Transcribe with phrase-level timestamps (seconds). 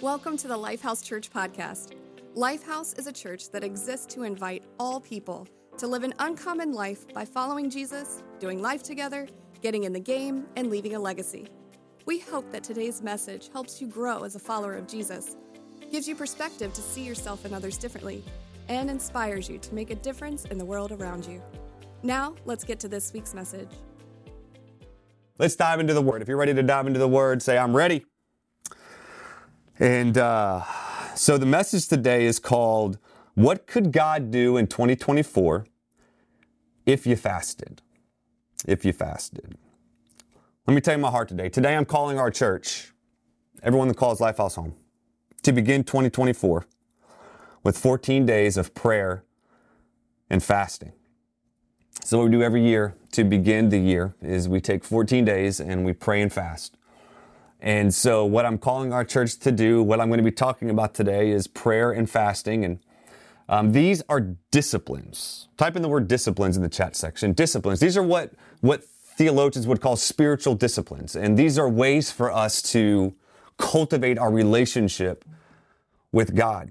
[0.00, 1.94] Welcome to the Lifehouse Church podcast.
[2.36, 7.12] Lifehouse is a church that exists to invite all people to live an uncommon life
[7.12, 9.26] by following Jesus, doing life together,
[9.60, 11.48] getting in the game, and leaving a legacy.
[12.06, 15.36] We hope that today's message helps you grow as a follower of Jesus,
[15.90, 18.22] gives you perspective to see yourself and others differently,
[18.68, 21.42] and inspires you to make a difference in the world around you.
[22.04, 23.70] Now, let's get to this week's message.
[25.38, 26.22] Let's dive into the Word.
[26.22, 28.04] If you're ready to dive into the Word, say, I'm ready.
[29.78, 30.62] And uh,
[31.14, 32.98] so the message today is called,
[33.34, 35.66] What Could God Do in 2024
[36.84, 37.82] if you fasted?
[38.66, 39.56] If you fasted.
[40.66, 41.48] Let me tell you my heart today.
[41.48, 42.92] Today I'm calling our church,
[43.62, 44.74] everyone that calls Lifehouse home,
[45.42, 46.66] to begin 2024
[47.62, 49.22] with 14 days of prayer
[50.28, 50.92] and fasting.
[52.02, 55.60] So what we do every year to begin the year is we take 14 days
[55.60, 56.77] and we pray and fast.
[57.60, 60.70] And so, what I'm calling our church to do, what I'm going to be talking
[60.70, 62.64] about today, is prayer and fasting.
[62.64, 62.78] And
[63.48, 65.48] um, these are disciplines.
[65.56, 67.32] Type in the word disciplines in the chat section.
[67.32, 67.80] Disciplines.
[67.80, 72.62] These are what what theologians would call spiritual disciplines, and these are ways for us
[72.62, 73.14] to
[73.56, 75.24] cultivate our relationship
[76.12, 76.70] with God.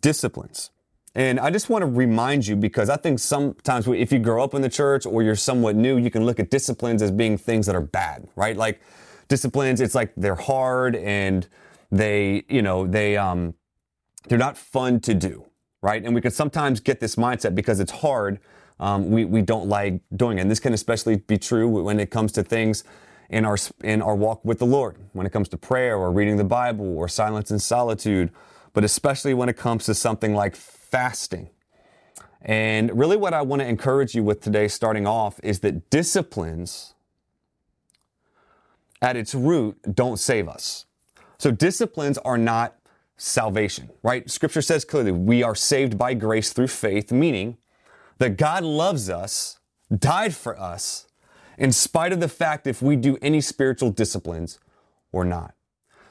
[0.00, 0.70] Disciplines.
[1.14, 4.54] And I just want to remind you because I think sometimes if you grow up
[4.54, 7.66] in the church or you're somewhat new, you can look at disciplines as being things
[7.66, 8.56] that are bad, right?
[8.56, 8.80] Like
[9.30, 11.48] disciplines, it's like they're hard and
[11.90, 13.54] they, you know, they, um,
[14.28, 15.46] they're not fun to do,
[15.80, 16.04] right?
[16.04, 18.40] And we can sometimes get this mindset because it's hard.
[18.78, 20.42] Um, we, we don't like doing it.
[20.42, 22.84] And this can especially be true when it comes to things
[23.30, 26.36] in our, in our walk with the Lord, when it comes to prayer or reading
[26.36, 28.30] the Bible or silence and solitude,
[28.72, 31.50] but especially when it comes to something like fasting.
[32.42, 36.94] And really what I want to encourage you with today starting off is that disciplines
[39.02, 40.86] at its root don't save us.
[41.38, 42.76] So disciplines are not
[43.16, 44.28] salvation, right?
[44.30, 47.56] Scripture says clearly we are saved by grace through faith, meaning
[48.18, 49.58] that God loves us,
[49.96, 51.06] died for us,
[51.58, 54.58] in spite of the fact if we do any spiritual disciplines
[55.12, 55.54] or not.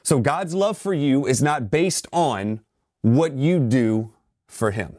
[0.02, 2.60] So God's love for you is not based on
[3.02, 4.12] what you do
[4.46, 4.96] for him.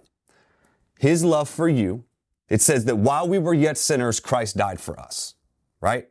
[1.00, 2.03] His love for you,
[2.47, 5.35] it says that while we were yet sinners, Christ died for us,
[5.80, 6.10] right?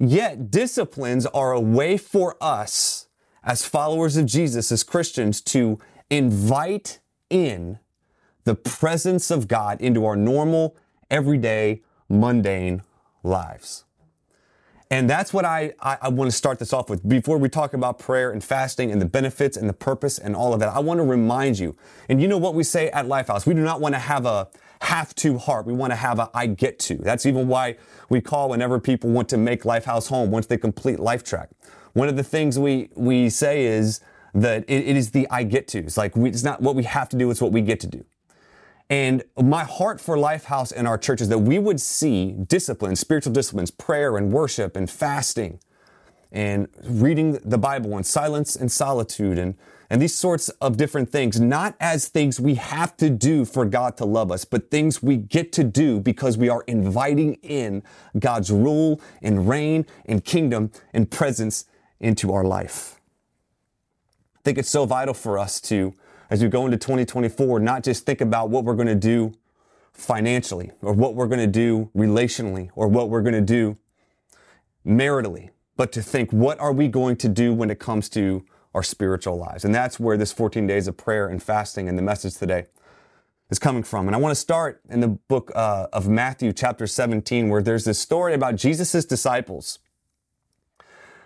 [0.00, 3.08] Yet disciplines are a way for us
[3.44, 5.78] as followers of Jesus, as Christians, to
[6.08, 7.78] invite in
[8.44, 10.74] the presence of God into our normal,
[11.10, 12.82] everyday, mundane
[13.22, 13.84] lives.
[14.90, 17.06] And that's what I, I, I, want to start this off with.
[17.08, 20.52] Before we talk about prayer and fasting and the benefits and the purpose and all
[20.52, 21.76] of that, I want to remind you.
[22.08, 23.46] And you know what we say at Lifehouse?
[23.46, 24.48] We do not want to have a
[24.82, 25.66] have to heart.
[25.66, 26.96] We want to have a I get to.
[26.96, 27.76] That's even why
[28.08, 31.50] we call whenever people want to make Lifehouse home once they complete Life Track.
[31.92, 34.00] One of the things we, we say is
[34.34, 35.78] that it, it is the I get to.
[35.78, 37.86] It's like we, it's not what we have to do, it's what we get to
[37.86, 38.04] do.
[38.88, 43.32] And my heart for Lifehouse and our church is that we would see disciplines, spiritual
[43.32, 45.60] disciplines, prayer and worship and fasting
[46.32, 49.56] and reading the Bible and silence and solitude and
[49.90, 53.96] and these sorts of different things, not as things we have to do for God
[53.96, 57.82] to love us, but things we get to do because we are inviting in
[58.16, 61.64] God's rule and reign and kingdom and presence
[61.98, 63.00] into our life.
[64.36, 65.92] I think it's so vital for us to,
[66.30, 69.34] as we go into 2024, not just think about what we're going to do
[69.92, 73.76] financially or what we're going to do relationally or what we're going to do
[74.86, 78.82] maritally, but to think, what are we going to do when it comes to our
[78.82, 79.64] spiritual lives.
[79.64, 82.66] And that's where this 14 days of prayer and fasting and the message today
[83.50, 84.06] is coming from.
[84.06, 87.84] And I want to start in the book uh, of Matthew, chapter 17, where there's
[87.84, 89.80] this story about Jesus' disciples.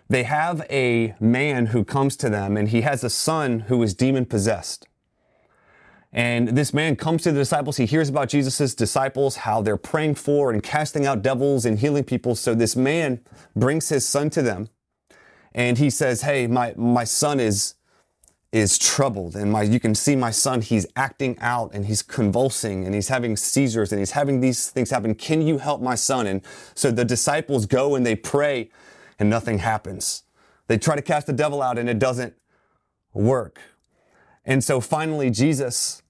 [0.08, 3.94] They have a man who comes to them, and he has a son who is
[3.94, 4.86] demon possessed.
[6.12, 7.76] And this man comes to the disciples.
[7.76, 12.04] He hears about Jesus' disciples, how they're praying for and casting out devils and healing
[12.04, 12.36] people.
[12.36, 13.20] So this man
[13.56, 14.68] brings his son to them
[15.54, 17.74] and he says, "Hey, my my son is
[18.52, 20.60] is troubled, and my you can see my son.
[20.60, 24.90] He's acting out, and he's convulsing, and he's having seizures, and he's having these things
[24.90, 25.14] happen.
[25.14, 26.42] Can you help my son?" And
[26.74, 28.70] so the disciples go and they pray,
[29.18, 30.22] and nothing happens.
[30.66, 32.34] They try to cast the devil out, and it doesn't
[33.12, 33.60] work.
[34.44, 36.02] And so finally, Jesus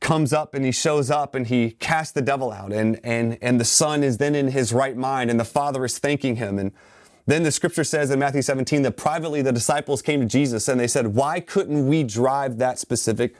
[0.00, 3.60] comes up and he shows up and he casts the devil out and, and, and
[3.60, 6.72] the son is then in his right mind and the father is thanking him and
[7.26, 10.80] then the scripture says in Matthew 17 that privately the disciples came to Jesus and
[10.80, 13.34] they said, Why couldn't we drive that specific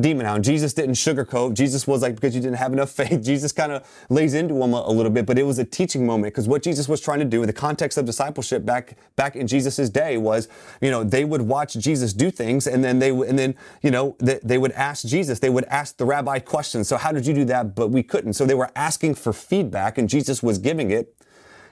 [0.00, 0.36] demon out.
[0.36, 1.54] And Jesus didn't sugarcoat.
[1.54, 3.22] Jesus was like, because you didn't have enough faith.
[3.22, 6.06] Jesus kind of lays into them a, a, little bit, but it was a teaching
[6.06, 9.36] moment because what Jesus was trying to do in the context of discipleship back, back
[9.36, 10.48] in Jesus' day was,
[10.80, 13.90] you know, they would watch Jesus do things and then they, would, and then, you
[13.90, 16.88] know, they, they would ask Jesus, they would ask the rabbi questions.
[16.88, 17.74] So how did you do that?
[17.74, 18.34] But we couldn't.
[18.34, 21.14] So they were asking for feedback and Jesus was giving it.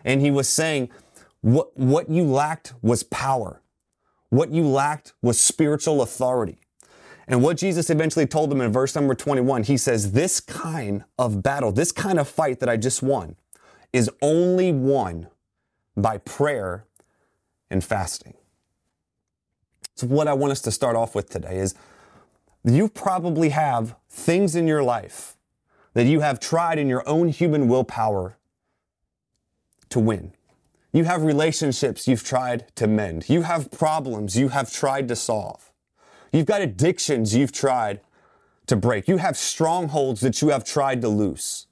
[0.05, 0.91] And he was saying,
[1.47, 3.63] what, what you lacked was power.
[4.31, 6.59] What you lacked was spiritual authority.
[7.29, 11.45] And what Jesus eventually told them in verse number 21, he says, This kind of
[11.45, 13.37] battle, this kind of fight that I just won,
[13.93, 15.29] is only won
[15.97, 16.85] by prayer
[17.71, 18.35] and fasting.
[19.95, 21.77] So, what I want us to start off with today is
[22.65, 25.37] you probably have things in your life
[25.95, 28.37] that you have tried in your own human willpower
[29.91, 30.33] to win.
[30.97, 33.29] You have relationships you've tried to mend.
[33.29, 35.71] You have problems you have tried to solve.
[36.33, 38.01] You've got addictions you've tried
[38.67, 39.07] to break.
[39.07, 41.67] You have strongholds that you have tried to loose.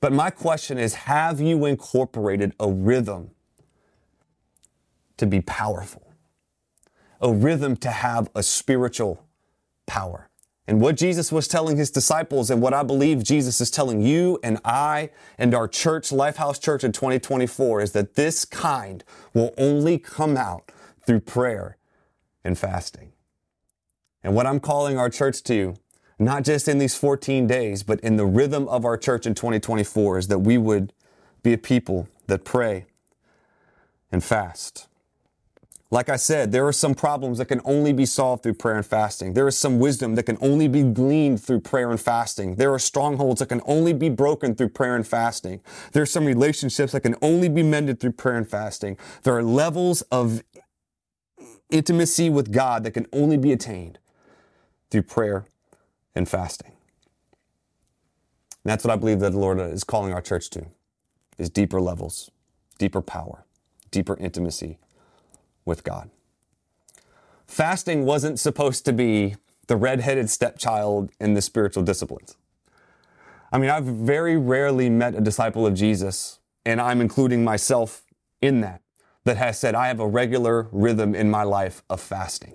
[0.00, 3.32] But my question is have you incorporated a rhythm
[5.16, 6.12] to be powerful?
[7.20, 9.26] A rhythm to have a spiritual
[9.84, 10.28] power?
[10.66, 14.38] And what Jesus was telling his disciples, and what I believe Jesus is telling you
[14.42, 19.98] and I and our church, Lifehouse Church in 2024, is that this kind will only
[19.98, 20.72] come out
[21.04, 21.76] through prayer
[22.42, 23.12] and fasting.
[24.22, 25.74] And what I'm calling our church to,
[26.18, 30.18] not just in these 14 days, but in the rhythm of our church in 2024,
[30.18, 30.94] is that we would
[31.42, 32.86] be a people that pray
[34.10, 34.88] and fast.
[35.94, 38.84] Like I said, there are some problems that can only be solved through prayer and
[38.84, 39.34] fasting.
[39.34, 42.56] There is some wisdom that can only be gleaned through prayer and fasting.
[42.56, 45.60] There are strongholds that can only be broken through prayer and fasting.
[45.92, 48.98] There are some relationships that can only be mended through prayer and fasting.
[49.22, 50.42] There are levels of
[51.70, 54.00] intimacy with God that can only be attained
[54.90, 55.46] through prayer
[56.12, 56.72] and fasting.
[58.64, 60.66] And that's what I believe that the Lord is calling our church to
[61.38, 62.32] is deeper levels,
[62.78, 63.44] deeper power,
[63.92, 64.78] deeper intimacy
[65.64, 66.10] with God.
[67.46, 72.36] Fasting wasn't supposed to be the redheaded stepchild in the spiritual disciplines.
[73.52, 78.02] I mean, I've very rarely met a disciple of Jesus, and I'm including myself
[78.40, 78.82] in that,
[79.24, 82.54] that has said, I have a regular rhythm in my life of fasting.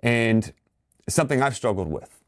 [0.00, 0.52] And
[1.08, 2.22] something I've struggled with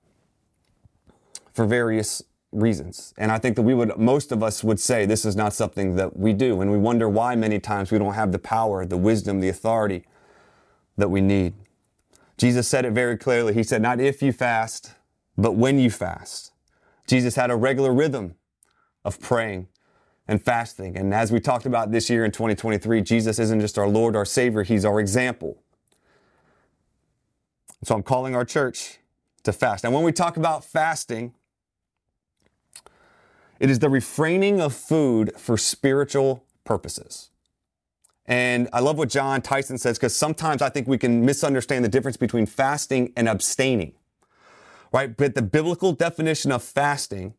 [1.53, 3.15] for various reasons.
[3.17, 5.97] And I think that we would, most of us would say this is not something
[5.97, 6.61] that we do.
[6.61, 10.05] And we wonder why many times we don't have the power, the wisdom, the authority
[10.97, 11.55] that we need.
[12.37, 13.55] Jesus said it very clearly.
[13.55, 14.93] He said, not if you fast,
[15.37, 16.53] but when you fast.
[17.07, 18.35] Jesus had a regular rhythm
[19.05, 19.69] of praying
[20.27, 20.97] and fasting.
[20.97, 24.25] And as we talked about this year in 2023, Jesus isn't just our Lord, our
[24.25, 25.63] Savior, He's our example.
[27.83, 28.99] So I'm calling our church
[29.45, 29.85] to fast.
[29.85, 31.35] And when we talk about fasting,
[33.61, 37.31] it is the refraining of food for spiritual purposes.
[38.27, 41.89] And I love what John Tyson says because sometimes I think we can misunderstand the
[41.89, 43.93] difference between fasting and abstaining,
[44.93, 45.15] right?
[45.17, 47.35] But the biblical definition of fasting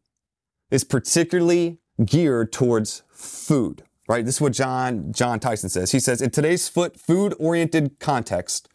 [0.69, 4.25] is particularly geared towards food, right?
[4.25, 5.91] This is what John, John Tyson says.
[5.91, 8.67] He says, in today's food oriented context,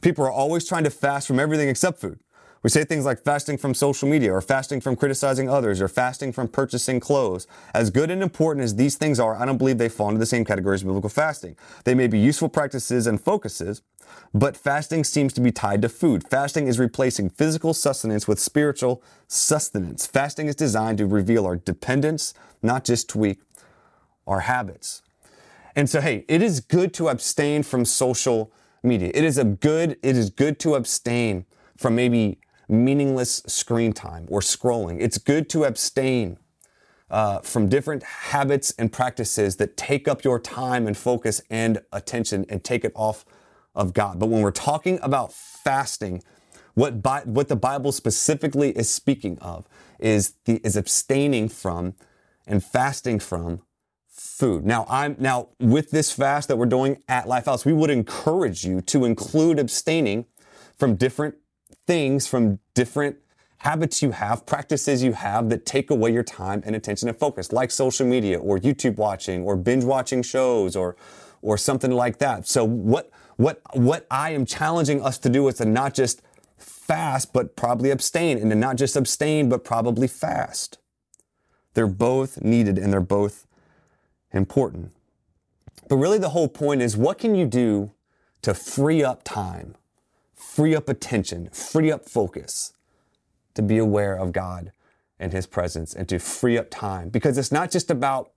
[0.00, 2.20] people are always trying to fast from everything except food.
[2.62, 6.32] We say things like fasting from social media or fasting from criticizing others or fasting
[6.32, 7.48] from purchasing clothes.
[7.74, 10.26] As good and important as these things are, I don't believe they fall into the
[10.26, 11.56] same category as biblical fasting.
[11.84, 13.82] They may be useful practices and focuses,
[14.32, 16.28] but fasting seems to be tied to food.
[16.28, 20.06] Fasting is replacing physical sustenance with spiritual sustenance.
[20.06, 22.32] Fasting is designed to reveal our dependence,
[22.62, 23.40] not just tweak
[24.26, 25.02] our habits.
[25.74, 28.52] And so, hey, it is good to abstain from social
[28.84, 29.10] media.
[29.14, 31.44] It is a good, it is good to abstain
[31.76, 34.98] from maybe meaningless screen time or scrolling.
[35.00, 36.38] It's good to abstain
[37.10, 42.46] uh, from different habits and practices that take up your time and focus and attention
[42.48, 43.24] and take it off
[43.74, 44.18] of God.
[44.18, 46.22] But when we're talking about fasting,
[46.74, 51.94] what, Bi- what the Bible specifically is speaking of is the, is abstaining from
[52.46, 53.60] and fasting from
[54.08, 54.64] food.
[54.64, 58.80] Now, I'm now with this fast that we're doing at Lifehouse, we would encourage you
[58.82, 60.24] to include abstaining
[60.76, 61.34] from different
[61.86, 63.16] things from different
[63.58, 67.52] habits you have, practices you have that take away your time and attention and focus,
[67.52, 70.96] like social media or YouTube watching or binge watching shows or
[71.42, 72.46] or something like that.
[72.46, 76.22] So what what what I am challenging us to do is to not just
[76.58, 80.78] fast, but probably abstain, and to not just abstain, but probably fast.
[81.74, 83.46] They're both needed and they're both
[84.32, 84.92] important.
[85.88, 87.92] But really the whole point is what can you do
[88.42, 89.74] to free up time
[90.54, 92.74] free up attention, free up focus
[93.54, 94.72] to be aware of God
[95.18, 98.32] and his presence and to free up time because it's not just about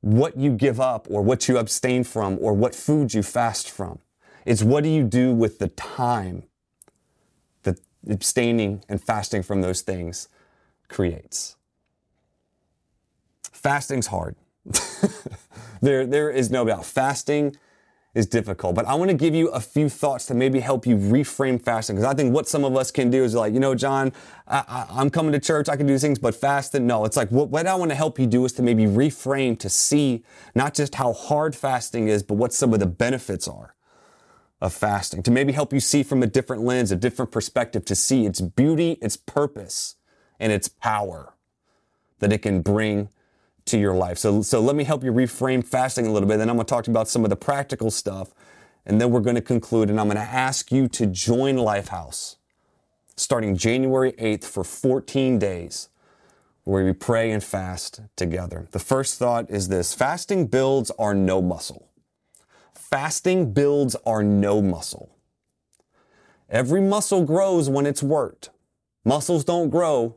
[0.00, 4.00] what you give up or what you abstain from or what food you fast from.
[4.44, 6.44] It's what do you do with the time
[7.62, 7.78] that
[8.08, 10.28] abstaining and fasting from those things
[10.88, 11.54] creates.
[13.52, 14.34] Fasting's hard.
[15.80, 16.84] there, there is no doubt.
[16.84, 17.56] Fasting
[18.14, 18.74] is difficult.
[18.74, 21.96] But I want to give you a few thoughts to maybe help you reframe fasting.
[21.96, 24.12] Because I think what some of us can do is like, you know, John,
[24.46, 27.04] I, am coming to church, I can do these things, but fasting, no.
[27.04, 29.68] It's like what, what I want to help you do is to maybe reframe to
[29.68, 30.24] see
[30.54, 33.74] not just how hard fasting is, but what some of the benefits are
[34.60, 35.22] of fasting.
[35.22, 38.40] To maybe help you see from a different lens, a different perspective, to see its
[38.40, 39.96] beauty, its purpose,
[40.40, 41.34] and its power
[42.18, 43.10] that it can bring
[43.68, 44.18] to your life.
[44.18, 46.38] So, so let me help you reframe fasting a little bit.
[46.38, 48.32] Then I'm going to talk about some of the practical stuff.
[48.86, 49.90] And then we're going to conclude.
[49.90, 52.36] And I'm going to ask you to join Lifehouse
[53.16, 55.88] starting January 8th for 14 days
[56.64, 58.68] where we pray and fast together.
[58.72, 61.88] The first thought is this fasting builds our no muscle.
[62.74, 65.10] Fasting builds our no muscle.
[66.48, 68.50] Every muscle grows when it's worked.
[69.04, 70.16] Muscles don't grow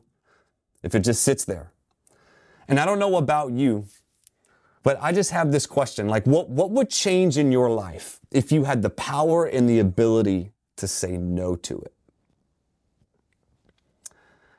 [0.84, 1.72] if it just sits there.
[2.72, 3.86] And I don't know about you,
[4.82, 8.50] but I just have this question like, what, what would change in your life if
[8.50, 11.94] you had the power and the ability to say no to it?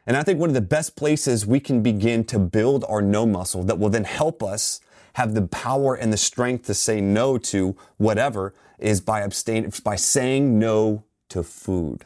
[0.07, 3.25] And I think one of the best places we can begin to build our no
[3.25, 4.81] muscle that will then help us
[5.14, 9.97] have the power and the strength to say no to whatever is by abstaining, by
[9.97, 12.04] saying no to food.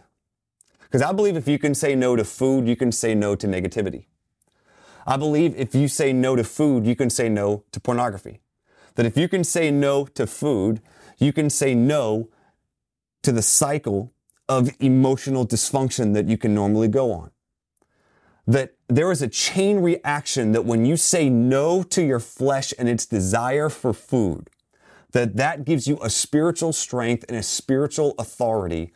[0.82, 3.48] Because I believe if you can say no to food, you can say no to
[3.48, 4.04] negativity.
[5.06, 8.40] I believe if you say no to food, you can say no to pornography.
[8.96, 10.80] That if you can say no to food,
[11.18, 12.28] you can say no
[13.22, 14.12] to the cycle
[14.48, 17.30] of emotional dysfunction that you can normally go on.
[18.46, 22.88] That there is a chain reaction that when you say no to your flesh and
[22.88, 24.50] its desire for food,
[25.12, 28.92] that that gives you a spiritual strength and a spiritual authority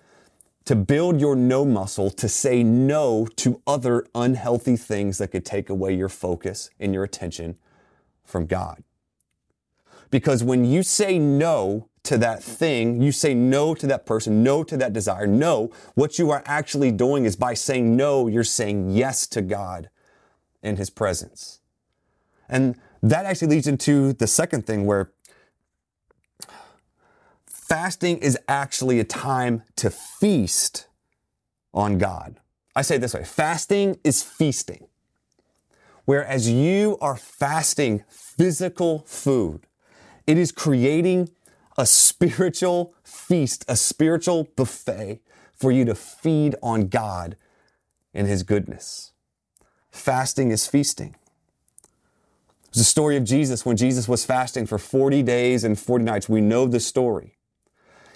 [0.71, 5.69] to build your no muscle to say no to other unhealthy things that could take
[5.69, 7.57] away your focus and your attention
[8.23, 8.85] from God.
[10.12, 14.62] Because when you say no to that thing, you say no to that person, no
[14.62, 18.91] to that desire, no, what you are actually doing is by saying no, you're saying
[18.91, 19.91] yes to God
[20.62, 21.59] and His presence.
[22.49, 25.11] And that actually leads into the second thing where
[27.71, 30.89] fasting is actually a time to feast
[31.73, 32.41] on God.
[32.75, 34.89] I say it this way fasting is feasting.
[36.05, 39.69] Whereas you are fasting physical food,
[40.27, 41.31] it is creating
[41.79, 45.21] a spiritual feast, a spiritual buffet
[45.55, 47.37] for you to feed on God
[48.12, 49.12] and His goodness.
[49.93, 51.15] Fasting is feasting.
[52.73, 56.29] There's a story of Jesus when Jesus was fasting for 40 days and 40 nights.
[56.29, 57.37] We know the story.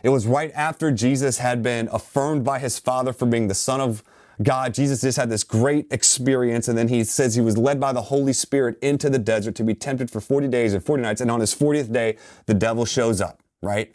[0.05, 3.81] It was right after Jesus had been affirmed by his Father for being the Son
[3.81, 4.05] of
[4.43, 4.75] God.
[4.75, 8.03] Jesus just had this great experience, and then he says he was led by the
[8.03, 11.23] Holy Spirit into the desert to be tempted for 40 days and 40 nights.
[11.23, 13.95] And on his 40th day, the devil shows up, right?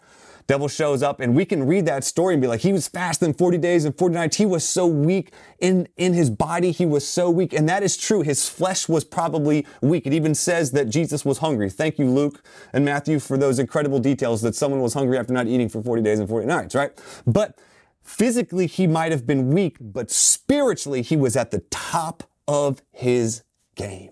[0.49, 3.35] Devil shows up and we can read that story and be like, he was fasting
[3.35, 4.37] 40 days and 40 nights.
[4.37, 6.71] He was so weak in, in his body.
[6.71, 7.53] He was so weak.
[7.53, 8.23] And that is true.
[8.23, 10.07] His flesh was probably weak.
[10.07, 11.69] It even says that Jesus was hungry.
[11.69, 15.45] Thank you, Luke and Matthew, for those incredible details that someone was hungry after not
[15.45, 16.99] eating for 40 days and 40 nights, right?
[17.27, 17.59] But
[18.01, 23.43] physically, he might have been weak, but spiritually, he was at the top of his
[23.75, 24.09] game.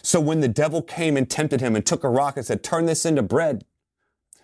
[0.00, 2.86] So when the devil came and tempted him and took a rock and said, turn
[2.86, 3.66] this into bread,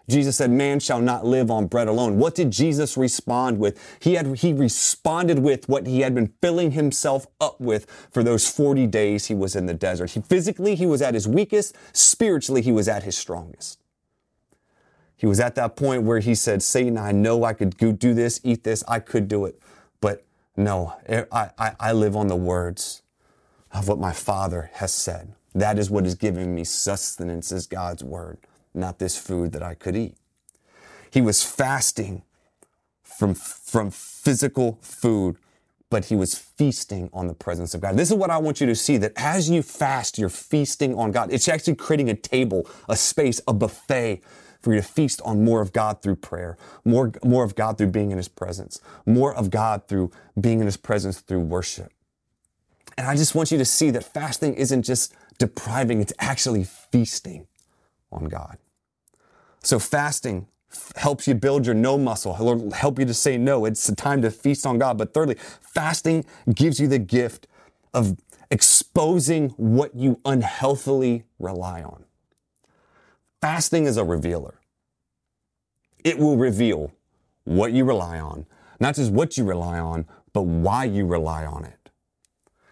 [0.08, 2.18] Jesus said, man shall not live on bread alone.
[2.18, 3.78] What did Jesus respond with?
[4.00, 8.48] He had, he responded with what he had been filling himself up with for those
[8.48, 10.10] 40 days he was in the desert.
[10.10, 11.76] He physically, he was at his weakest.
[11.92, 13.80] Spiritually, he was at his strongest.
[15.16, 18.40] He was at that point where he said, Satan, I know I could do this,
[18.44, 18.84] eat this.
[18.86, 19.58] I could do it.
[20.00, 20.25] But
[20.56, 23.02] no, eh, I, I, I live on the words
[23.72, 25.32] of what my father has said.
[25.54, 28.38] That is what is giving me sustenance is God's word
[28.76, 30.16] not this food that I could eat.
[31.11, 32.23] He was fasting
[33.02, 35.37] from, from physical food,
[35.88, 37.97] but he was feasting on the presence of God.
[37.97, 41.12] This is what I want you to see that as you fast, you're feasting on
[41.12, 41.33] God.
[41.33, 44.21] It's actually creating a table, a space, a buffet
[44.61, 47.88] for you to feast on more of God through prayer, more, more of God through
[47.88, 51.92] being in his presence, more of God through being in his presence through worship.
[52.99, 57.47] And I just want you to see that fasting isn't just depriving, it's actually feasting
[58.11, 58.59] on God.
[59.66, 60.46] So fasting
[60.94, 62.35] helps you build your no muscle.
[62.37, 63.64] He'll help you to say no.
[63.64, 64.96] It's a time to feast on God.
[64.96, 67.49] But thirdly, fasting gives you the gift
[67.92, 68.16] of
[68.49, 72.04] exposing what you unhealthily rely on.
[73.40, 74.61] Fasting is a revealer.
[76.04, 76.92] It will reveal
[77.42, 78.46] what you rely on,
[78.78, 81.90] not just what you rely on, but why you rely on it.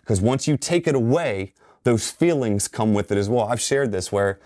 [0.00, 3.48] Because once you take it away, those feelings come with it as well.
[3.48, 4.38] I've shared this where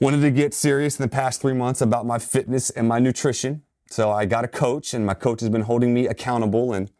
[0.00, 3.62] wanted to get serious in the past three months about my fitness and my nutrition.
[3.90, 6.74] So I got a coach, and my coach has been holding me accountable.
[6.74, 6.90] And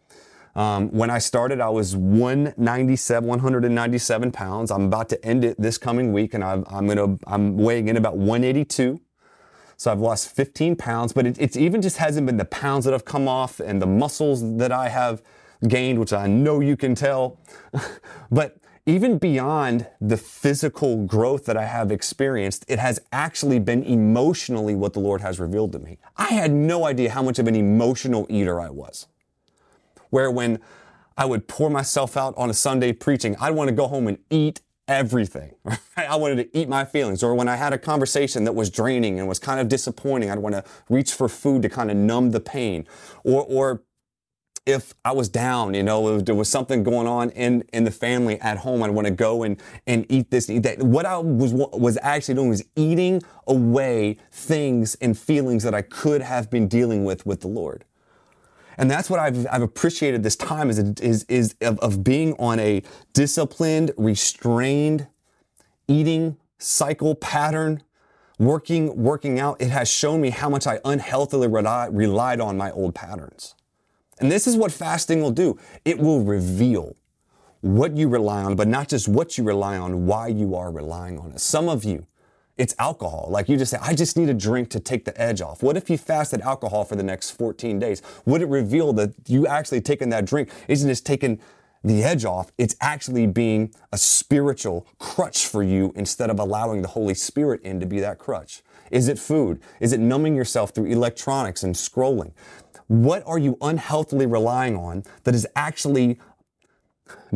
[0.57, 4.71] um, when I started, I was 197, 197 pounds.
[4.71, 7.97] I'm about to end it this coming week, and I'm, I'm gonna I'm weighing in
[7.97, 9.01] about 182.
[9.77, 12.93] So I've lost 15 pounds, but it, it's even just hasn't been the pounds that
[12.93, 15.23] have come off and the muscles that I have
[15.69, 17.39] gained, which I know you can tell.
[18.31, 18.58] but
[18.89, 24.95] even beyond the physical growth that I have experienced, it has actually been emotionally what
[24.95, 25.99] the Lord has revealed to me.
[26.17, 29.07] I had no idea how much of an emotional eater I was.
[30.09, 30.59] Where when
[31.19, 34.17] I would pour myself out on a Sunday preaching, I'd want to go home and
[34.31, 35.55] eat everything.
[35.65, 36.09] Right?
[36.09, 37.23] I wanted to eat my feelings.
[37.23, 40.39] Or when I had a conversation that was draining and was kind of disappointing, I'd
[40.39, 42.87] want to reach for food to kind of numb the pain.
[43.25, 43.83] Or, or
[44.69, 47.91] if I was down, you know, if there was something going on in, in the
[47.91, 49.57] family at home, I'd want to go and,
[49.87, 50.83] and eat this, eat that.
[50.83, 56.21] What I was, was actually doing was eating away things and feelings that I could
[56.21, 57.87] have been dealing with with the Lord.
[58.77, 62.61] And that's what I've, I've appreciated this time is, is, is of, of being on
[62.61, 62.83] a
[63.15, 65.07] disciplined, restrained
[65.89, 67.83] eating cycle pattern
[68.39, 72.95] working working out it has shown me how much i unhealthily relied on my old
[72.95, 73.55] patterns
[74.21, 76.97] and this is what fasting will do it will reveal
[77.61, 81.19] what you rely on, but not just what you rely on, why you are relying
[81.19, 81.41] on it.
[81.41, 82.07] Some of you,
[82.57, 83.29] it's alcohol.
[83.31, 85.63] Like you just say, I just need a drink to take the edge off.
[85.63, 88.03] What if you fasted alcohol for the next 14 days?
[88.27, 91.41] Would it reveal that you actually taking that drink isn't just taking
[91.83, 92.53] the edge off?
[92.59, 97.81] It's actually being a spiritual crutch for you instead of allowing the Holy Spirit in
[97.81, 98.63] to be that crutch.
[98.91, 99.61] Is it food?
[99.81, 102.33] Is it numbing yourself through electronics and scrolling?
[102.89, 106.19] What are you unhealthily relying on that is actually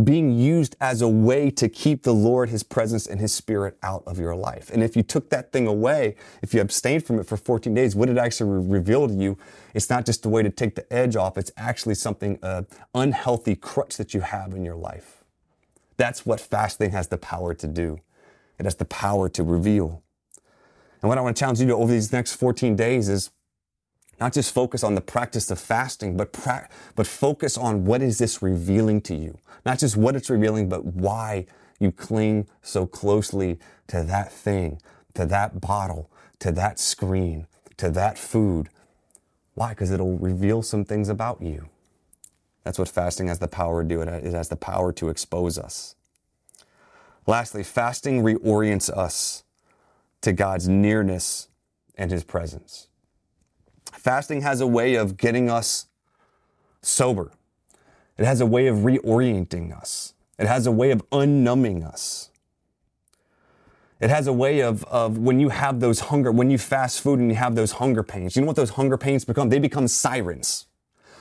[0.02, 4.02] being used as a way to keep the Lord, His presence, and His Spirit out
[4.06, 4.70] of your life.
[4.70, 7.94] And if you took that thing away, if you abstained from it for 14 days,
[7.94, 9.38] what it actually re- reveal to you?
[9.74, 12.62] It's not just a way to take the edge off, it's actually something, uh,
[12.94, 15.24] unhealthy crutch that you have in your life.
[15.96, 18.00] That's what fasting has the power to do.
[18.58, 20.02] It has the power to reveal.
[21.00, 23.30] And what I want to challenge you to over these next 14 days is
[24.22, 28.18] not just focus on the practice of fasting, but, pra- but focus on what is
[28.18, 29.36] this revealing to you?
[29.66, 31.46] Not just what it's revealing, but why
[31.80, 33.58] you cling so closely
[33.88, 34.80] to that thing,
[35.14, 36.08] to that bottle,
[36.38, 38.68] to that screen, to that food.
[39.54, 39.70] Why?
[39.70, 41.68] Because it'll reveal some things about you.
[42.62, 44.02] That's what fasting has the power to do.
[44.02, 45.96] It has the power to expose us.
[47.26, 49.42] Lastly, fasting reorients us
[50.20, 51.48] to God's nearness
[51.96, 52.86] and his presence.
[53.92, 55.86] Fasting has a way of getting us
[56.80, 57.30] sober.
[58.18, 60.14] It has a way of reorienting us.
[60.38, 62.30] It has a way of unnumbing us.
[64.00, 67.20] It has a way of, of when you have those hunger, when you fast food
[67.20, 69.48] and you have those hunger pains, you know what those hunger pains become?
[69.48, 70.66] They become sirens.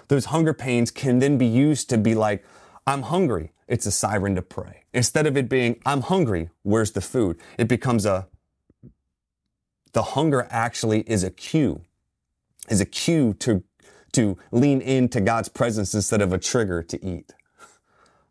[0.07, 2.43] Those hunger pains can then be used to be like,
[2.87, 3.51] I'm hungry.
[3.67, 4.83] It's a siren to pray.
[4.93, 7.37] Instead of it being, I'm hungry, where's the food?
[7.59, 8.27] It becomes a,
[9.93, 11.83] the hunger actually is a cue
[12.69, 13.63] is a cue to,
[14.13, 17.33] to lean into God's presence instead of a trigger to eat,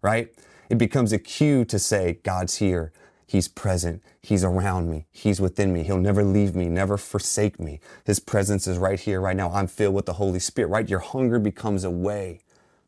[0.02, 0.32] right?
[0.68, 2.92] It becomes a cue to say, God's here.
[3.26, 4.02] He's present.
[4.22, 5.06] He's around me.
[5.10, 5.84] He's within me.
[5.84, 7.80] He'll never leave me, never forsake me.
[8.04, 9.52] His presence is right here, right now.
[9.52, 10.88] I'm filled with the Holy Spirit, right?
[10.88, 12.40] Your hunger becomes a way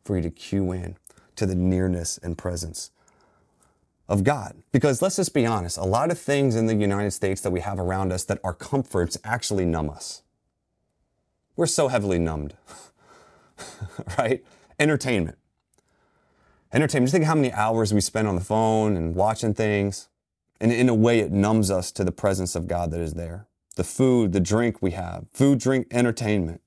[0.04, 0.96] for you to cue in
[1.36, 2.90] to the nearness and presence
[4.08, 4.56] of God.
[4.72, 7.60] Because let's just be honest, a lot of things in the United States that we
[7.60, 10.22] have around us that are comforts actually numb us.
[11.56, 12.56] We're so heavily numbed,
[14.18, 14.42] right?
[14.78, 15.38] Entertainment.
[16.72, 17.08] Entertainment.
[17.08, 20.08] Just think how many hours we spend on the phone and watching things.
[20.60, 23.46] And in a way, it numbs us to the presence of God that is there.
[23.76, 26.60] The food, the drink we have, food, drink, entertainment,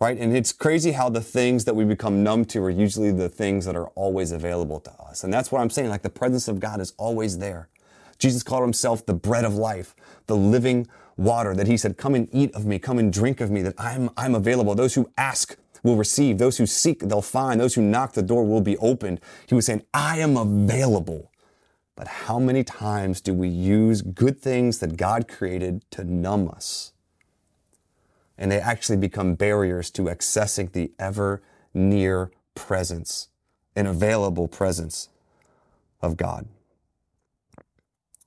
[0.00, 0.16] right?
[0.16, 3.64] And it's crazy how the things that we become numb to are usually the things
[3.66, 5.22] that are always available to us.
[5.24, 5.90] And that's what I'm saying.
[5.90, 7.68] Like the presence of God is always there.
[8.18, 9.94] Jesus called himself the bread of life,
[10.26, 13.50] the living water, that he said, Come and eat of me, come and drink of
[13.50, 14.74] me, that I'm, I'm available.
[14.74, 16.38] Those who ask will receive.
[16.38, 17.60] Those who seek, they'll find.
[17.60, 19.20] Those who knock, the door will be opened.
[19.46, 21.30] He was saying, I am available.
[21.96, 26.94] But how many times do we use good things that God created to numb us
[28.36, 33.28] and they actually become barriers to accessing the ever near presence
[33.76, 35.08] and available presence
[36.00, 36.46] of God.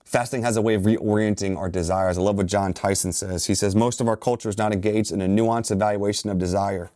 [0.08, 2.18] Fasting has a way of reorienting our desires.
[2.18, 3.48] I love what John Tyson says.
[3.48, 6.92] He says, most of our culture is not engaged in a nuanced evaluation of desire.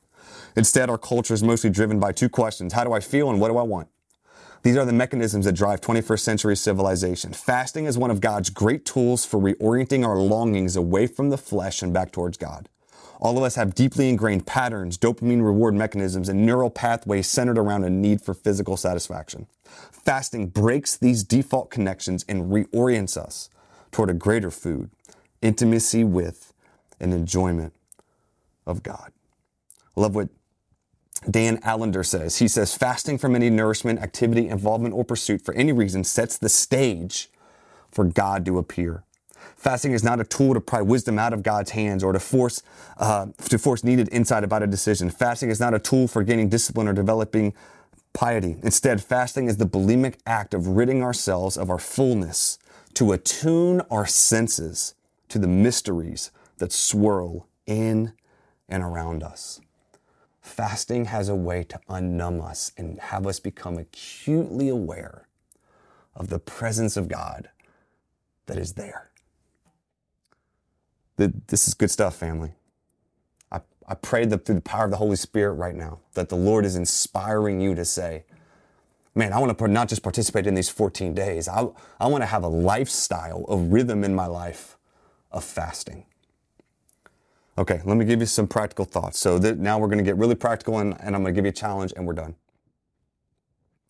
[0.56, 2.72] Instead, our culture is mostly driven by two questions.
[2.72, 3.90] How do I feel and what do I want?
[4.64, 7.34] These are the mechanisms that drive 21st century civilization.
[7.34, 11.82] Fasting is one of God's great tools for reorienting our longings away from the flesh
[11.82, 12.70] and back towards God.
[13.22, 17.84] All of us have deeply ingrained patterns, dopamine reward mechanisms, and neural pathways centered around
[17.84, 19.46] a need for physical satisfaction.
[19.64, 23.50] Fasting breaks these default connections and reorients us
[23.92, 24.90] toward a greater food,
[25.42, 26.52] intimacy with,
[27.00, 27.74] and enjoyment
[28.66, 29.12] of God.
[29.96, 30.30] I love what
[31.30, 32.40] Dan Allender says.
[32.40, 36.50] He says, fasting from any nourishment, activity, involvement, or pursuit for any reason sets the
[36.50, 37.30] stage
[37.92, 39.04] for God to appear.
[39.62, 42.64] Fasting is not a tool to pry wisdom out of God's hands or to force
[42.98, 45.12] uh, to force needed insight about a decision.
[45.12, 47.54] Fasting is not a tool for gaining discipline or developing
[48.12, 48.58] piety.
[48.64, 52.58] Instead, fasting is the bulimic act of ridding ourselves of our fullness
[52.96, 54.96] to attune our senses
[55.30, 58.14] to the mysteries that swirl in
[58.68, 59.62] and around us.
[60.42, 65.28] Fasting has a way to unnumb us and have us become acutely aware
[66.16, 67.52] of the presence of God
[68.48, 69.11] that is there.
[71.48, 72.54] This is good stuff, family.
[73.52, 76.36] I, I pray that through the power of the Holy Spirit right now, that the
[76.36, 78.24] Lord is inspiring you to say,
[79.16, 81.48] man, I want to not just participate in these 14 days.
[81.48, 81.68] I,
[82.00, 84.78] I want to have a lifestyle, a rhythm in my life
[85.32, 86.06] of fasting.
[87.58, 89.20] Okay, let me give you some practical thoughts.
[89.20, 91.46] So that now we're going to get really practical and, and I'm going to give
[91.46, 92.36] you a challenge and we're done.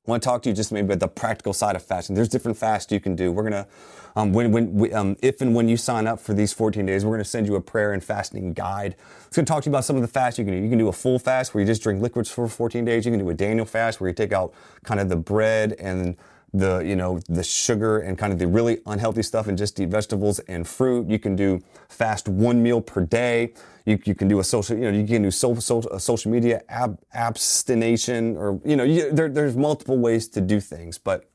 [0.07, 2.15] I want to talk to you just maybe about the practical side of fasting.
[2.15, 3.31] There's different fasts you can do.
[3.31, 3.67] We're going to,
[4.15, 7.11] um, when, when, um, if and when you sign up for these 14 days, we're
[7.11, 8.95] going to send you a prayer and fasting guide.
[9.27, 10.59] It's going to talk to you about some of the fasts you can do.
[10.59, 13.05] You can do a full fast where you just drink liquids for 14 days.
[13.05, 16.17] You can do a Daniel fast where you take out kind of the bread and
[16.53, 19.89] the you know the sugar and kind of the really unhealthy stuff and just eat
[19.89, 21.09] vegetables and fruit.
[21.09, 23.53] You can do fast one meal per day.
[23.85, 26.61] You, you can do a social you know you can do social social, social media
[26.69, 30.97] ab, abstination or you know you, there, there's multiple ways to do things.
[30.97, 31.29] But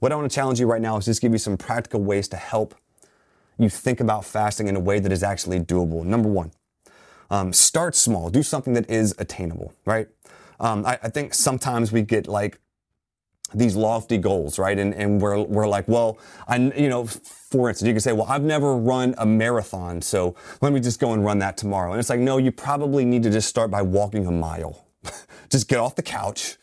[0.00, 2.28] what I want to challenge you right now is just give you some practical ways
[2.28, 2.74] to help
[3.58, 6.04] you think about fasting in a way that is actually doable.
[6.04, 6.50] Number one,
[7.30, 8.30] um, start small.
[8.30, 9.72] Do something that is attainable.
[9.84, 10.08] Right.
[10.58, 12.58] Um, I, I think sometimes we get like
[13.54, 14.78] these lofty goals, right?
[14.78, 18.26] And, and we're, we're like, well, I, you know, for instance, you can say, well,
[18.28, 21.92] I've never run a marathon, so let me just go and run that tomorrow.
[21.92, 24.86] And it's like, no, you probably need to just start by walking a mile.
[25.48, 26.56] just get off the couch,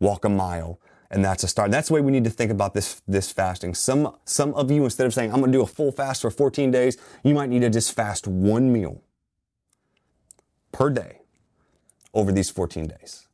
[0.00, 0.80] walk a mile.
[1.10, 1.70] And that's a start.
[1.70, 3.74] That's the way we need to think about this, this fasting.
[3.74, 6.30] Some, some of you, instead of saying, I'm going to do a full fast for
[6.30, 9.00] 14 days, you might need to just fast one meal
[10.70, 11.22] per day
[12.12, 13.26] over these 14 days.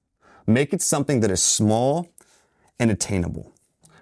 [0.47, 2.14] Make it something that is small
[2.85, 3.51] and attainable.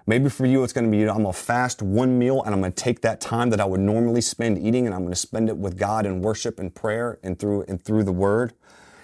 [0.05, 2.59] Maybe for you, it's going to be I'm going to fast one meal and I'm
[2.59, 5.19] going to take that time that I would normally spend eating and I'm going to
[5.19, 8.53] spend it with God in worship and prayer and through and through the Word.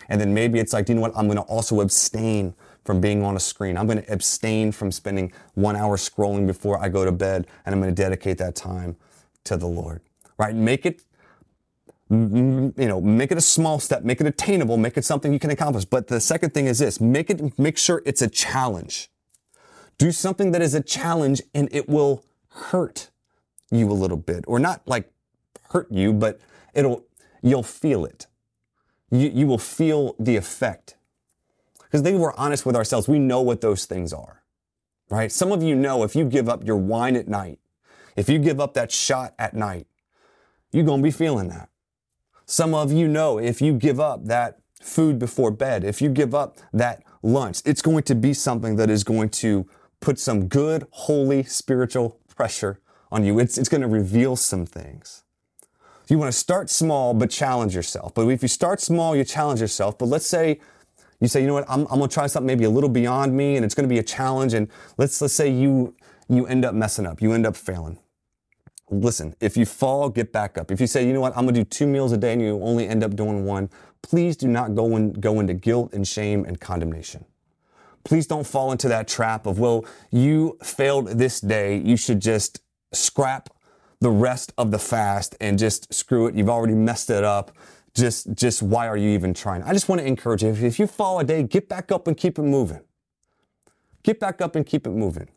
[0.09, 1.13] And then maybe it's like, you know what?
[1.15, 3.77] I'm going to also abstain from being on a screen.
[3.77, 7.73] I'm going to abstain from spending one hour scrolling before I go to bed and
[7.73, 8.97] I'm going to dedicate that time
[9.45, 10.01] to the Lord.
[10.37, 10.53] Right?
[10.53, 11.03] Make it
[12.09, 15.51] you know, make it a small step, make it attainable, make it something you can
[15.51, 15.85] accomplish.
[15.85, 19.09] But the second thing is this, make it, make sure it's a challenge.
[19.99, 23.09] Do something that is a challenge and it will hurt
[23.69, 25.11] you a little bit or not like
[25.69, 26.39] hurt you, but
[26.73, 27.05] it'll,
[27.43, 28.25] you'll feel it.
[29.11, 30.95] You, you will feel the effect.
[31.83, 33.07] Because they were honest with ourselves.
[33.07, 34.41] We know what those things are,
[35.09, 35.31] right?
[35.31, 37.59] Some of you know if you give up your wine at night,
[38.15, 39.87] if you give up that shot at night,
[40.71, 41.69] you're going to be feeling that.
[42.45, 46.33] Some of you know if you give up that food before bed, if you give
[46.33, 49.67] up that lunch, it's going to be something that is going to
[49.99, 52.79] put some good, holy, spiritual pressure
[53.11, 53.39] on you.
[53.39, 55.23] It's, it's going to reveal some things.
[56.07, 58.15] You want to start small, but challenge yourself.
[58.15, 59.97] But if you start small, you challenge yourself.
[59.97, 60.59] But let's say
[61.19, 63.35] you say, you know what, I'm, I'm going to try something maybe a little beyond
[63.35, 64.53] me and it's going to be a challenge.
[64.53, 65.95] And let's, let's say you,
[66.29, 67.21] you end up messing up.
[67.21, 67.99] You end up failing.
[68.89, 70.71] Listen, if you fall, get back up.
[70.71, 72.41] If you say, you know what, I'm going to do two meals a day and
[72.41, 73.69] you only end up doing one,
[74.01, 77.25] please do not go, in, go into guilt and shame and condemnation.
[78.03, 81.77] Please don't fall into that trap of, well, you failed this day.
[81.77, 82.61] You should just
[82.93, 83.49] scrap
[83.99, 86.35] the rest of the fast and just screw it.
[86.35, 87.51] You've already messed it up.
[87.93, 89.63] Just, just why are you even trying?
[89.63, 90.49] I just want to encourage you.
[90.49, 92.81] If you fall a day, get back up and keep it moving.
[94.03, 95.27] Get back up and keep it moving.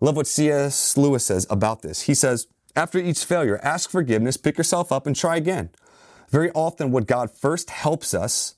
[0.00, 0.96] Love what C.S.
[0.96, 2.02] Lewis says about this.
[2.02, 5.70] He says, after each failure, ask forgiveness, pick yourself up, and try again.
[6.30, 8.54] Very often, what God first helps us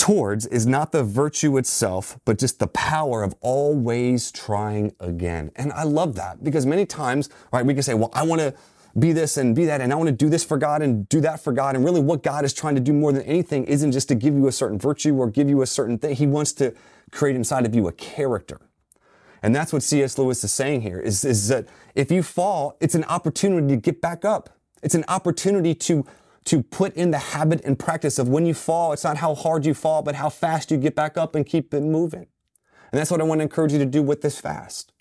[0.00, 5.52] towards is not the virtue itself, but just the power of always trying again.
[5.56, 8.54] And I love that because many times, right, we can say, well, I want to
[8.98, 11.20] be this and be that, and I want to do this for God and do
[11.20, 11.76] that for God.
[11.76, 14.34] And really, what God is trying to do more than anything isn't just to give
[14.34, 16.16] you a certain virtue or give you a certain thing.
[16.16, 16.74] He wants to
[17.12, 18.58] create inside of you a character.
[19.42, 20.16] And that's what C.S.
[20.16, 24.00] Lewis is saying here is, is that if you fall, it's an opportunity to get
[24.00, 24.48] back up.
[24.82, 26.06] It's an opportunity to,
[26.44, 29.66] to put in the habit and practice of when you fall, it's not how hard
[29.66, 32.26] you fall, but how fast you get back up and keep it moving.
[32.92, 34.92] And that's what I want to encourage you to do with this fast.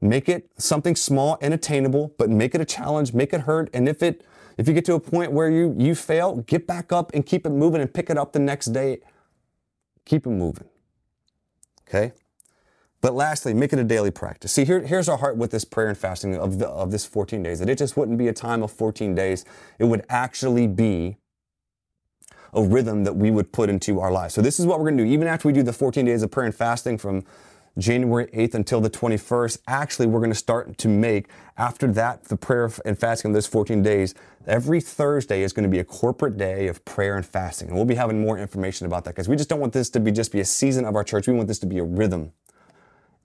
[0.00, 3.70] Make it something small and attainable, but make it a challenge, make it hurt.
[3.72, 4.24] And if it,
[4.56, 7.46] if you get to a point where you, you fail, get back up and keep
[7.46, 9.00] it moving and pick it up the next day.
[10.04, 10.68] Keep it moving.
[11.88, 12.12] Okay?
[13.00, 14.52] But lastly, make it a daily practice.
[14.52, 17.42] See, here, here's our heart with this prayer and fasting of, the, of this 14
[17.42, 17.58] days.
[17.60, 19.44] That it just wouldn't be a time of 14 days.
[19.78, 21.16] It would actually be
[22.52, 24.34] a rhythm that we would put into our lives.
[24.34, 25.10] So this is what we're going to do.
[25.10, 27.24] Even after we do the 14 days of prayer and fasting from
[27.78, 31.28] January 8th until the 21st, actually we're going to start to make,
[31.58, 34.14] after that, the prayer and fasting of those 14 days,
[34.46, 37.68] every Thursday is going to be a corporate day of prayer and fasting.
[37.68, 40.00] And we'll be having more information about that because we just don't want this to
[40.00, 41.28] be just be a season of our church.
[41.28, 42.32] We want this to be a rhythm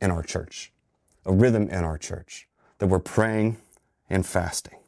[0.02, 0.72] in our church,
[1.26, 2.48] a rhythm in our church,
[2.80, 3.58] that we're praying
[4.10, 4.80] and fasting.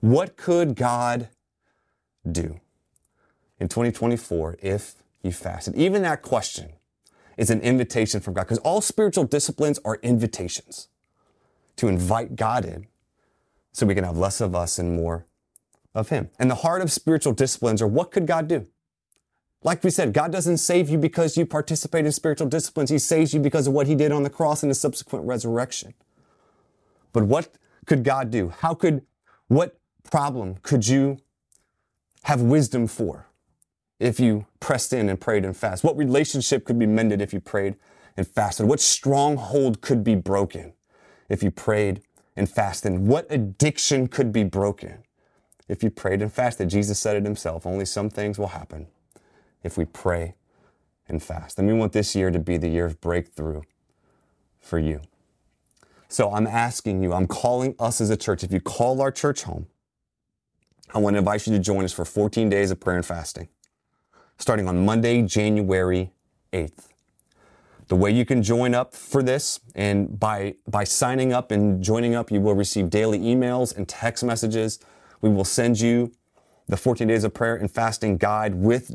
[0.00, 1.28] What could God
[2.30, 2.60] do
[3.58, 5.74] in 2024 if you fasted?
[5.76, 6.72] Even that question
[7.36, 10.88] is an invitation from God because all spiritual disciplines are invitations
[11.76, 12.88] to invite God in
[13.72, 15.24] so we can have less of us and more
[15.94, 16.30] of Him.
[16.38, 18.66] And the heart of spiritual disciplines are what could God do?
[19.64, 22.90] Like we said, God doesn't save you because you participate in spiritual disciplines.
[22.90, 25.94] He saves you because of what he did on the cross and the subsequent resurrection.
[27.12, 27.48] But what
[27.86, 28.50] could God do?
[28.50, 29.02] How could,
[29.48, 31.18] what problem could you
[32.24, 33.26] have wisdom for
[33.98, 35.88] if you pressed in and prayed and fasted?
[35.88, 37.74] What relationship could be mended if you prayed
[38.16, 38.66] and fasted?
[38.66, 40.74] What stronghold could be broken
[41.28, 42.02] if you prayed
[42.36, 42.92] and fasted?
[43.00, 45.02] What addiction could be broken
[45.66, 46.68] if you prayed and fasted?
[46.68, 48.86] Jesus said it himself, only some things will happen
[49.62, 50.34] if we pray
[51.08, 51.58] and fast.
[51.58, 53.62] And we want this year to be the year of breakthrough
[54.60, 55.00] for you.
[56.08, 58.42] So I'm asking you, I'm calling us as a church.
[58.42, 59.66] If you call our church home,
[60.94, 63.48] I want to invite you to join us for 14 days of prayer and fasting,
[64.38, 66.12] starting on Monday, January
[66.52, 66.88] 8th.
[67.88, 72.14] The way you can join up for this and by, by signing up and joining
[72.14, 74.78] up, you will receive daily emails and text messages.
[75.20, 76.12] We will send you
[76.68, 78.92] the 14 days of prayer and fasting guide with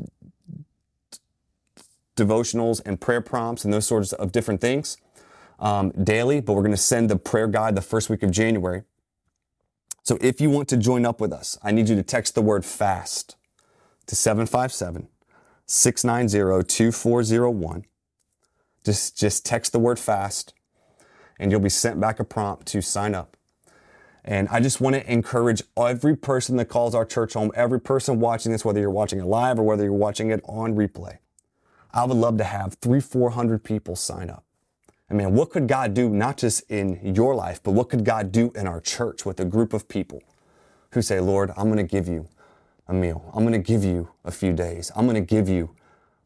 [2.16, 4.96] devotionals and prayer prompts and those sorts of different things
[5.58, 8.82] um, daily, but we're going to send the prayer guide the first week of January.
[10.02, 12.42] So if you want to join up with us, I need you to text the
[12.42, 13.36] word fast
[14.06, 15.08] to 757
[15.66, 17.84] 690 2401.
[18.84, 20.52] Just, just text the word fast
[21.38, 23.36] and you'll be sent back a prompt to sign up.
[24.24, 28.20] And I just want to encourage every person that calls our church home, every person
[28.20, 31.18] watching this, whether you're watching it live or whether you're watching it on replay.
[31.94, 34.44] I would love to have three, 400 people sign up.
[35.08, 38.32] I mean, what could God do not just in your life, but what could God
[38.32, 40.20] do in our church with a group of people
[40.90, 42.26] who say, Lord, I'm going to give you
[42.88, 43.30] a meal.
[43.32, 44.90] I'm going to give you a few days.
[44.96, 45.70] I'm going to give you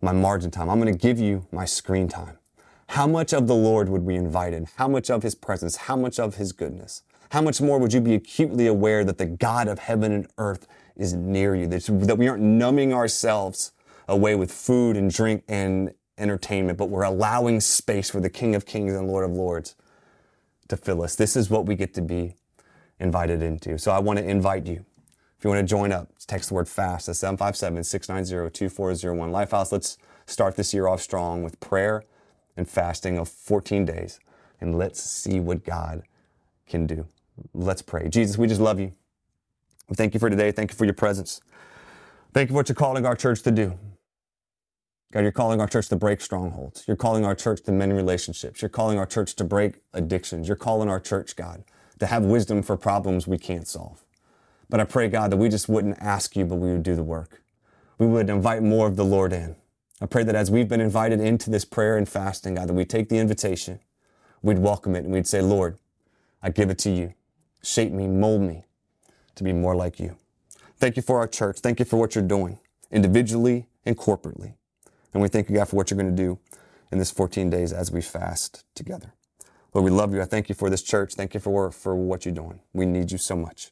[0.00, 0.70] my margin time.
[0.70, 2.38] I'm going to give you my screen time.
[2.88, 4.68] How much of the Lord would we invite in?
[4.76, 5.76] How much of his presence?
[5.76, 7.02] How much of his goodness?
[7.30, 10.66] How much more would you be acutely aware that the God of heaven and earth
[10.96, 11.66] is near you?
[11.66, 13.72] That we aren't numbing ourselves
[14.08, 18.66] away with food and drink and entertainment, but we're allowing space for the King of
[18.66, 19.76] Kings and Lord of Lords
[20.68, 21.14] to fill us.
[21.14, 22.34] This is what we get to be
[22.98, 23.78] invited into.
[23.78, 24.84] So I want to invite you.
[25.38, 29.30] If you want to join up, text the word FAST at 757 690 2401.
[29.30, 32.02] Lifehouse, let's start this year off strong with prayer
[32.56, 34.18] and fasting of 14 days.
[34.60, 36.02] And let's see what God
[36.66, 37.06] can do.
[37.54, 38.08] Let's pray.
[38.08, 38.92] Jesus, we just love you.
[39.94, 40.50] Thank you for today.
[40.50, 41.40] Thank you for your presence.
[42.34, 43.78] Thank you for what you're calling our church to do.
[45.10, 46.84] God, you're calling our church to break strongholds.
[46.86, 48.60] You're calling our church to mend relationships.
[48.60, 50.48] You're calling our church to break addictions.
[50.48, 51.64] You're calling our church, God,
[51.98, 54.04] to have wisdom for problems we can't solve.
[54.68, 57.02] But I pray, God, that we just wouldn't ask you, but we would do the
[57.02, 57.40] work.
[57.98, 59.56] We would invite more of the Lord in.
[60.00, 62.84] I pray that as we've been invited into this prayer and fasting, God, that we
[62.84, 63.80] take the invitation,
[64.42, 65.78] we'd welcome it, and we'd say, Lord,
[66.42, 67.14] I give it to you.
[67.62, 68.66] Shape me, mold me
[69.36, 70.16] to be more like you.
[70.76, 71.60] Thank you for our church.
[71.60, 72.58] Thank you for what you're doing
[72.92, 74.54] individually and corporately.
[75.12, 76.38] And we thank you, God, for what you're going to do
[76.90, 79.12] in this 14 days as we fast together.
[79.74, 80.22] Lord, we love you.
[80.22, 81.14] I thank you for this church.
[81.14, 82.60] Thank you for, for what you're doing.
[82.72, 83.70] We need you so much.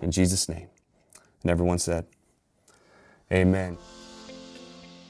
[0.00, 0.68] In Jesus' name,
[1.42, 2.06] And everyone said,
[3.32, 3.78] Amen.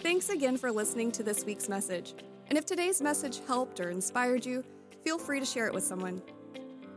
[0.01, 2.15] Thanks again for listening to this week's message.
[2.49, 4.65] And if today's message helped or inspired you,
[5.05, 6.23] feel free to share it with someone.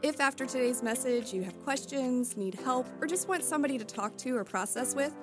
[0.02, 4.16] If after today's message you have questions, need help, or just want somebody to talk
[4.18, 5.14] to or process with,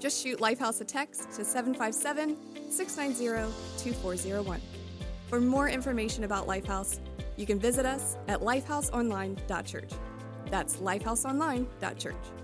[0.00, 4.60] just shoot Lifehouse a text to 757 690 2401.
[5.28, 6.98] For more information about Lifehouse,
[7.36, 9.90] you can visit us at lifehouseonline.church.
[10.50, 12.43] That's lifehouseonline.church.